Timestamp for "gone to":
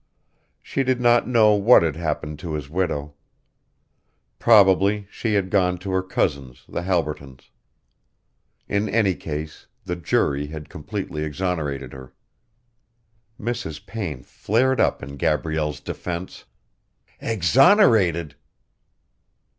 5.51-5.91